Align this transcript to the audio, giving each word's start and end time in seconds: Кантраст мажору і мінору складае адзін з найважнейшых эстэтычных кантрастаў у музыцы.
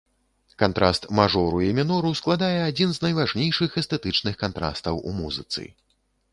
Кантраст 0.61 1.03
мажору 1.19 1.59
і 1.65 1.67
мінору 1.81 2.15
складае 2.21 2.57
адзін 2.69 2.89
з 2.97 3.05
найважнейшых 3.05 3.69
эстэтычных 3.85 4.43
кантрастаў 4.43 4.95
у 5.11 5.19
музыцы. 5.23 5.63